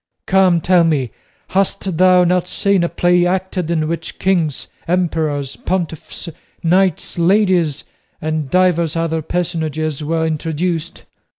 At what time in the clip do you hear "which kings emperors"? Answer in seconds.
3.87-5.55